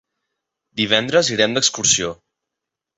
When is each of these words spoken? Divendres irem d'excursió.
Divendres 0.81 1.31
irem 1.37 1.57
d'excursió. 1.59 2.13